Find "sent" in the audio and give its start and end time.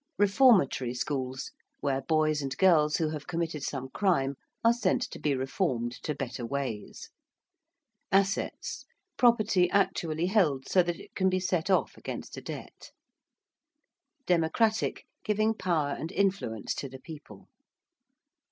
4.73-5.03